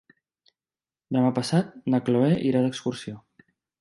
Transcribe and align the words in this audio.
Demà 1.17 1.29
passat 1.39 1.77
na 1.95 1.99
Chloé 2.07 2.33
irà 2.53 2.65
d'excursió. 2.65 3.21